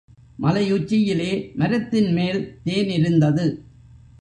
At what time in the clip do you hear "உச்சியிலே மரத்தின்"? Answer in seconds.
0.73-2.13